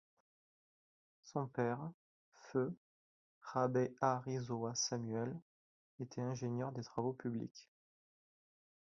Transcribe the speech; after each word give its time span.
Son 1.21 1.45
père, 1.45 1.91
feu 2.33 2.75
Rabeharisoa 3.43 4.73
Samuel, 4.73 5.39
était 5.99 6.21
ingénieur 6.21 6.71
des 6.71 6.81
travaux 6.83 7.13
publics. 7.13 7.69